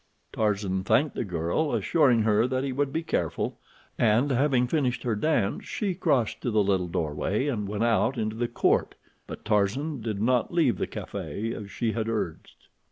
Tarzan 0.33 0.83
thanked 0.83 1.13
the 1.13 1.23
girl, 1.23 1.75
assuring 1.75 2.23
her 2.23 2.47
that 2.47 2.63
he 2.63 2.71
would 2.73 2.91
be 2.91 3.03
careful, 3.03 3.59
and, 3.99 4.31
having 4.31 4.65
finished 4.65 5.03
her 5.03 5.15
dance, 5.15 5.65
she 5.65 5.93
crossed 5.93 6.41
to 6.41 6.49
the 6.49 6.63
little 6.63 6.87
doorway 6.87 7.45
and 7.47 7.67
went 7.67 7.83
out 7.83 8.17
into 8.17 8.35
the 8.35 8.47
court. 8.47 8.95
But 9.27 9.45
Tarzan 9.45 10.01
did 10.01 10.19
not 10.19 10.51
leave 10.51 10.79
the 10.79 10.87
café 10.87 11.53
as 11.53 11.69
she 11.69 11.91
had 11.91 12.09
urged. 12.09 12.67